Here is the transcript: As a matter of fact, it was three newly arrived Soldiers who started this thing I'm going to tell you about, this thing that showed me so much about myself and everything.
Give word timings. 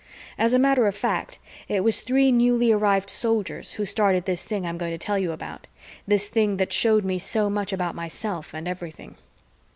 As 0.35 0.51
a 0.51 0.57
matter 0.57 0.87
of 0.87 0.95
fact, 0.97 1.37
it 1.67 1.83
was 1.83 2.01
three 2.01 2.31
newly 2.31 2.71
arrived 2.71 3.07
Soldiers 3.07 3.73
who 3.73 3.85
started 3.85 4.25
this 4.25 4.43
thing 4.45 4.65
I'm 4.65 4.79
going 4.79 4.93
to 4.93 4.97
tell 4.97 5.19
you 5.19 5.31
about, 5.31 5.67
this 6.07 6.27
thing 6.27 6.57
that 6.57 6.73
showed 6.73 7.05
me 7.05 7.19
so 7.19 7.51
much 7.51 7.71
about 7.71 7.93
myself 7.93 8.51
and 8.51 8.67
everything. 8.67 9.13